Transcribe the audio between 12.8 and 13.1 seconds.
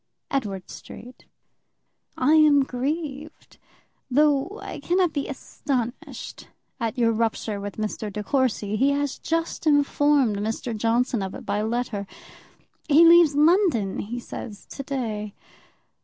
He